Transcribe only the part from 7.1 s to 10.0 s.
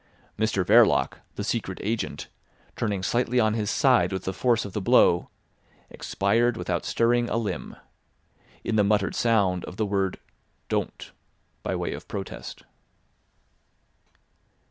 a limb, in the muttered sound of the